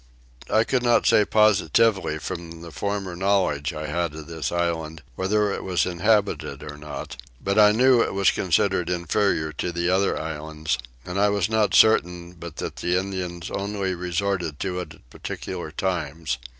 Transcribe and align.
I 0.49 0.63
could 0.63 0.81
not 0.81 1.05
say 1.05 1.25
positively 1.25 2.17
from 2.17 2.63
the 2.63 2.71
former 2.71 3.15
knowledge 3.15 3.71
I 3.71 3.85
had 3.85 4.15
of 4.15 4.25
this 4.25 4.51
island 4.51 5.03
whether 5.13 5.51
it 5.53 5.63
was 5.63 5.85
inhabited 5.85 6.63
or 6.63 6.75
not; 6.75 7.17
but 7.39 7.59
I 7.59 7.71
knew 7.71 8.01
it 8.01 8.15
was 8.15 8.31
considered 8.31 8.89
inferior 8.89 9.51
to 9.53 9.71
the 9.71 9.91
other 9.91 10.19
islands, 10.19 10.79
and 11.05 11.19
I 11.19 11.29
was 11.29 11.49
not 11.51 11.75
certain 11.75 12.33
but 12.33 12.55
that 12.55 12.77
the 12.77 12.97
Indians 12.97 13.51
only 13.51 13.93
resorted 13.93 14.59
to 14.61 14.79
it 14.79 14.95
at 14.95 15.09
particular 15.11 15.69
times. 15.71 16.39